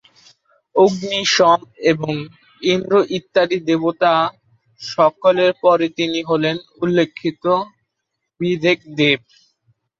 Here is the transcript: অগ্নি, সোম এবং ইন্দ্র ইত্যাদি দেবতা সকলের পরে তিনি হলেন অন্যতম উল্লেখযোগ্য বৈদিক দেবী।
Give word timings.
অগ্নি, 0.75 1.19
সোম 1.35 1.59
এবং 1.91 2.13
ইন্দ্র 2.61 2.93
ইত্যাদি 3.17 3.57
দেবতা 3.67 4.13
সকলের 4.81 5.51
পরে 5.63 5.85
তিনি 5.97 6.19
হলেন 6.29 6.55
অন্যতম 6.57 6.81
উল্লেখযোগ্য 6.83 7.45
বৈদিক 8.39 8.79
দেবী। 8.97 9.25